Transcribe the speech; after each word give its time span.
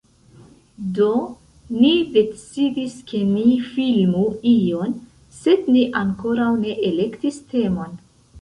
Do, 0.99 1.09
ni 1.81 1.91
decidis 2.15 2.95
ke 3.11 3.21
ni 3.35 3.45
filmu 3.67 4.25
ion 4.55 4.97
sed 5.43 5.71
ni 5.77 5.85
ankoraŭ 6.03 6.51
ne 6.67 6.77
elektis 6.93 7.39
temon 7.55 7.95